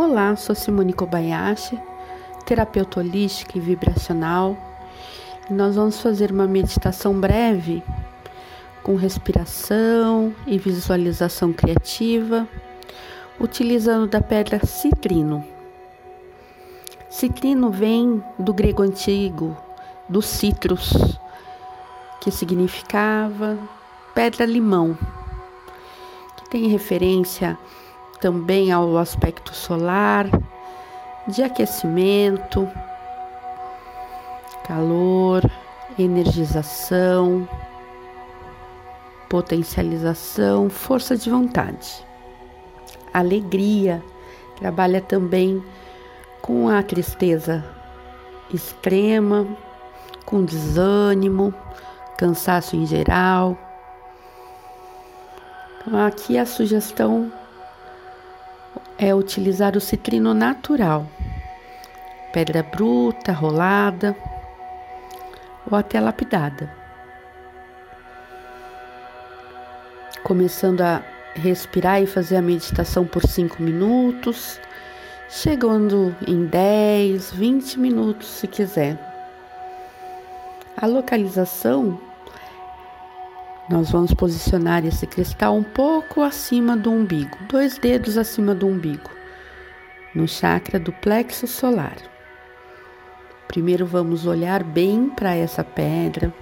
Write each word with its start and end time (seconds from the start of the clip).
Olá, 0.00 0.36
sou 0.36 0.54
Simone 0.54 0.92
Kobayashi, 0.92 1.76
terapeuta 2.46 3.00
holística 3.00 3.58
e 3.58 3.60
vibracional. 3.60 4.56
E 5.50 5.52
nós 5.52 5.74
vamos 5.74 6.00
fazer 6.00 6.30
uma 6.30 6.46
meditação 6.46 7.18
breve 7.18 7.82
com 8.80 8.94
respiração 8.94 10.32
e 10.46 10.56
visualização 10.56 11.52
criativa, 11.52 12.46
utilizando 13.40 14.06
da 14.06 14.20
pedra 14.20 14.64
citrino. 14.64 15.44
Citrino 17.10 17.68
vem 17.68 18.22
do 18.38 18.54
grego 18.54 18.84
antigo, 18.84 19.56
do 20.08 20.22
citrus, 20.22 20.92
que 22.20 22.30
significava 22.30 23.58
pedra-limão, 24.14 24.96
que 26.36 26.50
tem 26.50 26.68
referência 26.68 27.58
também 28.20 28.72
ao 28.72 28.96
aspecto 28.98 29.54
solar, 29.54 30.26
de 31.26 31.42
aquecimento, 31.42 32.68
calor, 34.66 35.42
energização, 35.98 37.48
potencialização, 39.28 40.70
força 40.70 41.16
de 41.16 41.30
vontade. 41.30 42.04
Alegria 43.12 44.02
trabalha 44.56 45.00
também 45.00 45.62
com 46.40 46.68
a 46.68 46.82
tristeza 46.82 47.64
extrema, 48.52 49.46
com 50.24 50.44
desânimo, 50.44 51.52
cansaço 52.16 52.76
em 52.76 52.86
geral. 52.86 53.56
Então, 55.80 56.04
aqui 56.04 56.38
a 56.38 56.44
sugestão 56.44 57.32
é 58.98 59.14
utilizar 59.14 59.76
o 59.76 59.80
citrino 59.80 60.34
natural, 60.34 61.06
pedra 62.32 62.62
bruta, 62.62 63.32
rolada 63.32 64.16
ou 65.70 65.78
até 65.78 66.00
lapidada. 66.00 66.68
Começando 70.24 70.80
a 70.80 71.02
respirar 71.34 72.02
e 72.02 72.06
fazer 72.06 72.36
a 72.36 72.42
meditação 72.42 73.06
por 73.06 73.24
5 73.24 73.62
minutos, 73.62 74.60
chegando 75.28 76.14
em 76.26 76.44
10, 76.44 77.30
20 77.30 77.78
minutos 77.78 78.26
se 78.26 78.48
quiser. 78.48 78.98
A 80.76 80.86
localização, 80.86 82.00
nós 83.68 83.90
vamos 83.90 84.14
posicionar 84.14 84.86
esse 84.86 85.06
cristal 85.06 85.54
um 85.54 85.62
pouco 85.62 86.22
acima 86.22 86.76
do 86.76 86.90
umbigo, 86.90 87.36
dois 87.48 87.76
dedos 87.76 88.16
acima 88.16 88.54
do 88.54 88.66
umbigo, 88.66 89.10
no 90.14 90.26
chakra 90.26 90.78
do 90.78 90.90
plexo 90.90 91.46
solar. 91.46 91.96
Primeiro 93.46 93.84
vamos 93.84 94.26
olhar 94.26 94.64
bem 94.64 95.10
para 95.10 95.34
essa 95.34 95.62
pedra, 95.62 96.32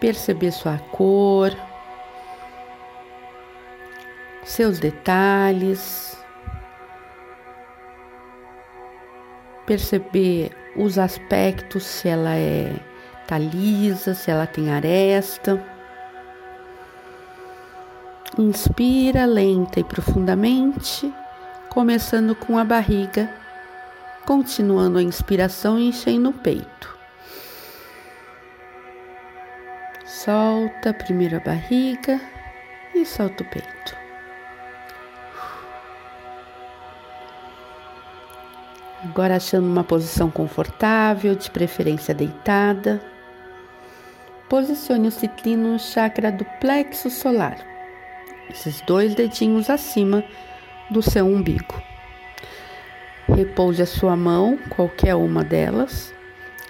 perceber 0.00 0.50
sua 0.50 0.78
cor, 0.78 1.54
seus 4.44 4.78
detalhes, 4.78 6.16
perceber 9.66 10.52
os 10.74 10.98
aspectos, 10.98 11.84
se 11.84 12.08
ela 12.08 12.34
é 12.34 12.72
tá 13.26 13.38
lisa, 13.38 14.14
se 14.14 14.30
ela 14.30 14.46
tem 14.46 14.70
aresta. 14.70 15.73
Inspira 18.36 19.26
lenta 19.26 19.78
e 19.78 19.84
profundamente, 19.84 21.12
começando 21.68 22.34
com 22.34 22.58
a 22.58 22.64
barriga, 22.64 23.30
continuando 24.26 24.98
a 24.98 25.02
inspiração 25.02 25.78
enchendo 25.78 26.30
o 26.30 26.32
peito. 26.32 26.98
Solta 30.04 30.92
primeiro 30.92 31.36
a 31.36 31.40
barriga 31.40 32.20
e 32.92 33.06
solta 33.06 33.44
o 33.44 33.46
peito. 33.46 33.96
Agora 39.04 39.36
achando 39.36 39.68
uma 39.68 39.84
posição 39.84 40.28
confortável, 40.28 41.36
de 41.36 41.48
preferência 41.52 42.12
deitada. 42.12 43.00
Posicione 44.48 45.06
o 45.06 45.12
citrino 45.12 45.74
no 45.74 45.78
chakra 45.78 46.32
do 46.32 46.44
plexo 46.60 47.08
solar, 47.10 47.73
esses 48.50 48.80
dois 48.82 49.14
dedinhos 49.14 49.70
acima 49.70 50.24
do 50.90 51.02
seu 51.02 51.26
umbigo. 51.26 51.80
Repouse 53.28 53.82
a 53.82 53.86
sua 53.86 54.16
mão, 54.16 54.58
qualquer 54.68 55.14
uma 55.14 55.42
delas, 55.42 56.14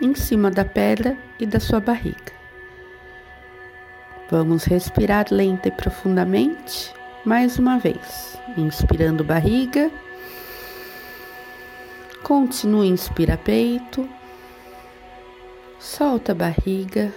em 0.00 0.14
cima 0.14 0.50
da 0.50 0.64
pedra 0.64 1.16
e 1.38 1.46
da 1.46 1.58
sua 1.58 1.80
barriga. 1.80 2.32
Vamos 4.30 4.64
respirar 4.64 5.26
lenta 5.30 5.68
e 5.68 5.70
profundamente, 5.70 6.92
mais 7.24 7.58
uma 7.58 7.78
vez, 7.78 8.38
inspirando 8.56 9.24
barriga 9.24 9.90
Continue, 12.22 12.86
inspira 12.86 13.36
peito, 13.36 14.08
solta 15.76 16.30
a 16.30 16.34
barriga, 16.36 17.12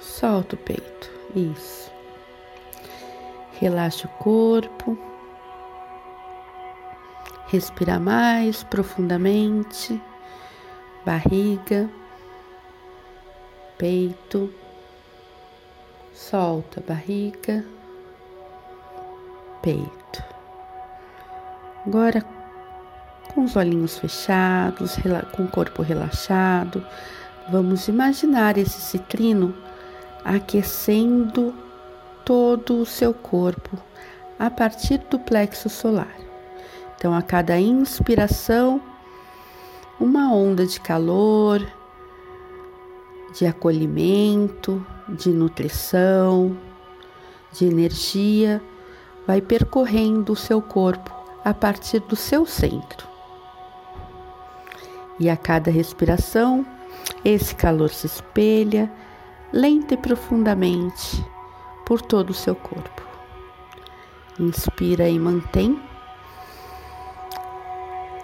solta 0.00 0.54
o 0.56 0.58
peito. 0.58 1.10
Isso. 1.36 1.97
Relaxa 3.60 4.06
o 4.06 4.22
corpo. 4.22 4.96
Respira 7.46 7.98
mais 7.98 8.62
profundamente. 8.62 10.00
Barriga, 11.04 11.88
peito. 13.76 14.52
Solta 16.12 16.82
barriga, 16.86 17.64
peito. 19.62 20.24
Agora 21.86 22.24
com 23.34 23.44
os 23.44 23.54
olhinhos 23.56 23.98
fechados, 23.98 24.96
com 25.32 25.44
o 25.44 25.48
corpo 25.48 25.80
relaxado, 25.82 26.84
vamos 27.50 27.86
imaginar 27.86 28.58
esse 28.58 28.80
citrino 28.80 29.54
aquecendo 30.24 31.54
todo 32.28 32.82
o 32.82 32.84
seu 32.84 33.14
corpo 33.14 33.78
a 34.38 34.50
partir 34.50 34.98
do 35.10 35.18
plexo 35.18 35.70
solar. 35.70 36.14
Então, 36.94 37.14
a 37.14 37.22
cada 37.22 37.58
inspiração, 37.58 38.82
uma 39.98 40.30
onda 40.30 40.66
de 40.66 40.78
calor, 40.78 41.66
de 43.34 43.46
acolhimento, 43.46 44.84
de 45.08 45.30
nutrição, 45.30 46.54
de 47.50 47.64
energia 47.64 48.60
vai 49.26 49.40
percorrendo 49.40 50.34
o 50.34 50.36
seu 50.36 50.60
corpo 50.60 51.10
a 51.42 51.54
partir 51.54 52.00
do 52.00 52.14
seu 52.14 52.44
centro. 52.44 53.08
E 55.18 55.30
a 55.30 55.36
cada 55.36 55.70
respiração, 55.70 56.66
esse 57.24 57.54
calor 57.54 57.88
se 57.88 58.06
espelha 58.06 58.92
lenta 59.50 59.94
e 59.94 59.96
profundamente 59.96 61.24
por 61.88 62.02
todo 62.02 62.30
o 62.30 62.34
seu 62.34 62.54
corpo. 62.54 63.02
Inspira 64.38 65.08
e 65.08 65.18
mantém. 65.18 65.80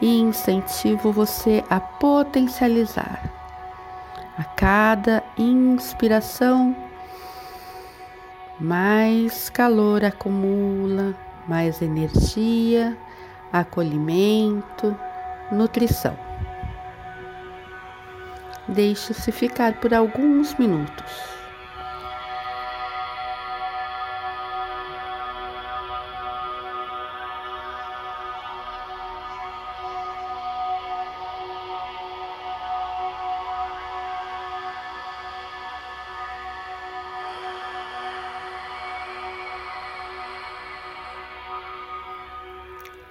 E 0.03 0.21
incentivo 0.21 1.11
você 1.11 1.65
a 1.71 1.81
potencializar. 1.81 3.33
A 4.37 4.45
cada 4.45 5.25
inspiração, 5.39 6.77
mais 8.61 9.49
calor 9.49 10.05
acumula, 10.05 11.15
mais 11.49 11.81
energia, 11.81 12.99
acolhimento, 13.51 14.95
nutrição. 15.51 16.19
Deixe-se 18.69 19.33
ficar 19.33 19.81
por 19.81 19.95
alguns 19.95 20.55
minutos. 20.59 21.34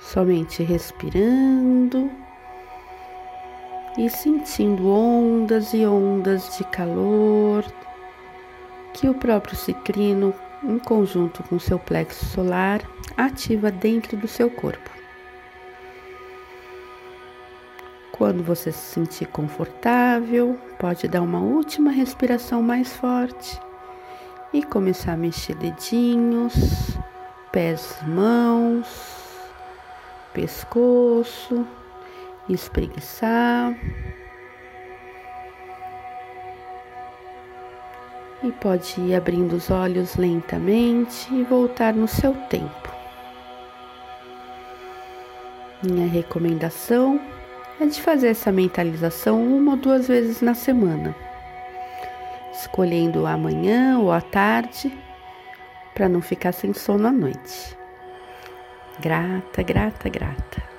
Somente 0.04 0.62
respirando 0.62 2.12
e 3.98 4.10
sentindo 4.10 4.88
ondas 4.90 5.74
e 5.74 5.86
ondas 5.86 6.58
de 6.58 6.64
calor 6.66 7.64
que 8.94 9.08
o 9.08 9.14
próprio 9.14 9.56
citrino, 9.56 10.34
em 10.62 10.78
conjunto 10.78 11.42
com 11.44 11.58
seu 11.58 11.80
plexo 11.80 12.26
solar, 12.26 12.82
ativa 13.18 13.72
dentro 13.72 14.18
do 14.18 14.28
seu 14.28 14.52
corpo. 14.52 14.92
Quando 18.12 18.44
você 18.44 18.72
se 18.72 18.94
sentir 18.94 19.26
confortável, 19.28 20.60
pode 20.78 21.08
dar 21.08 21.22
uma 21.22 21.40
última 21.40 21.92
respiração 21.92 22.62
mais 22.62 22.94
forte 22.94 23.60
e 24.52 24.62
começar 24.62 25.14
a 25.14 25.18
mexer 25.18 25.56
dedinhos, 25.56 26.98
pés, 27.52 27.98
mãos, 28.06 29.23
pescoço, 30.34 31.66
espreguiçar. 32.50 33.74
E 38.44 38.52
pode 38.52 39.00
ir 39.00 39.16
abrindo 39.16 39.54
os 39.54 39.72
olhos 39.72 40.18
lentamente 40.18 41.34
e 41.34 41.44
voltar 41.44 41.94
no 41.94 42.08
seu 42.08 42.34
tempo. 42.50 42.92
Minha 45.82 46.08
recomendação 46.08 47.20
é 47.80 47.86
de 47.86 48.02
fazer 48.02 48.30
essa 48.30 48.52
mentalização 48.52 49.42
uma 49.42 49.72
ou 49.72 49.78
duas 49.78 50.08
vezes 50.08 50.42
na 50.42 50.54
semana, 50.54 51.16
escolhendo 52.54 53.26
amanhã 53.26 54.00
ou 54.00 54.12
à 54.12 54.22
tarde 54.22 54.92
para 55.94 56.10
não 56.10 56.22
ficar 56.22 56.52
sem 56.52 56.74
sono 56.74 57.08
à 57.08 57.12
noite. 57.12 57.83
Grata, 59.00 59.64
grata, 59.64 60.10
grata. 60.10 60.73